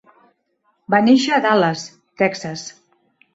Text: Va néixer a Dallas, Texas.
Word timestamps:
Va 0.93 0.99
néixer 1.07 1.33
a 1.37 1.39
Dallas, 1.47 1.85
Texas. 2.23 2.65